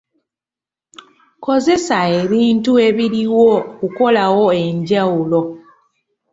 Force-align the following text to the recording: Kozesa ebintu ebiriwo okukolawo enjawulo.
Kozesa 1.45 1.97
ebintu 2.21 2.71
ebiriwo 2.87 3.45
okukolawo 3.65 4.45
enjawulo. 4.65 5.41